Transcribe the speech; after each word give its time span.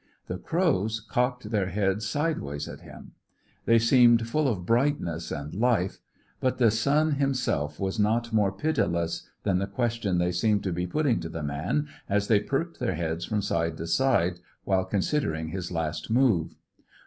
The 0.25 0.39
crows 0.39 0.99
cocked 0.99 1.51
their 1.51 1.67
heads 1.67 2.09
sideways 2.09 2.67
at 2.67 2.81
him. 2.81 3.11
They 3.65 3.77
seemed 3.77 4.27
full 4.27 4.47
of 4.47 4.65
brightness 4.65 5.29
and 5.29 5.53
life. 5.53 5.99
But 6.39 6.57
the 6.57 6.71
sun 6.71 7.11
himself 7.17 7.79
was 7.79 7.99
not 7.99 8.33
more 8.33 8.51
pitiless 8.51 9.29
than 9.43 9.59
the 9.59 9.67
question 9.67 10.17
they 10.17 10.31
seemed 10.31 10.63
to 10.63 10.73
be 10.73 10.87
putting 10.87 11.19
to 11.19 11.29
the 11.29 11.43
man, 11.43 11.87
as 12.09 12.29
they 12.29 12.39
perked 12.39 12.79
their 12.79 12.95
heads 12.95 13.25
from 13.25 13.43
side 13.43 13.77
to 13.77 13.85
side 13.85 14.39
while 14.63 14.85
considering 14.85 15.49
his 15.49 15.71
last 15.71 16.09
move. 16.09 16.55